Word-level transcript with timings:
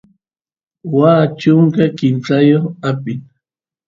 waa 0.95 1.23
chunka 1.39 1.83
kimsayoq 1.97 2.65
apin 2.89 3.19